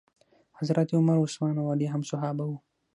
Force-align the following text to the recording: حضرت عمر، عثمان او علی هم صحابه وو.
حضرت 0.59 0.89
عمر، 0.97 1.17
عثمان 1.25 1.55
او 1.59 1.65
علی 1.73 1.87
هم 1.93 2.01
صحابه 2.11 2.43
وو. 2.47 2.57